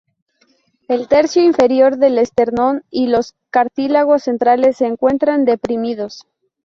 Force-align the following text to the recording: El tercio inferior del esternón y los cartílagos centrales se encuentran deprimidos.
El 0.87 1.07
tercio 1.07 1.43
inferior 1.43 1.97
del 1.97 2.17
esternón 2.17 2.83
y 2.89 3.05
los 3.05 3.35
cartílagos 3.51 4.23
centrales 4.23 4.77
se 4.77 4.87
encuentran 4.87 5.45
deprimidos. 5.45 6.25